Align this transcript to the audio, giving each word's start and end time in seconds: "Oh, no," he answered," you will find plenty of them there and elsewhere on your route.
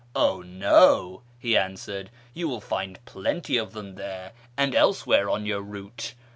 "Oh, 0.15 0.41
no," 0.41 1.21
he 1.37 1.55
answered," 1.55 2.09
you 2.33 2.47
will 2.49 2.59
find 2.59 3.05
plenty 3.05 3.57
of 3.57 3.73
them 3.73 3.93
there 3.93 4.31
and 4.57 4.73
elsewhere 4.73 5.29
on 5.29 5.45
your 5.45 5.61
route. 5.61 6.15